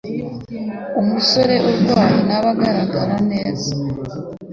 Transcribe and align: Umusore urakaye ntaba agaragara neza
Umusore 0.99 1.55
urakaye 1.67 2.17
ntaba 2.27 2.49
agaragara 2.55 3.15
neza 3.31 3.71